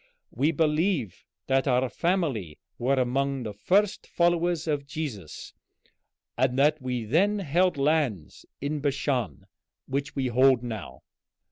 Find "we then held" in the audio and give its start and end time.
6.81-7.77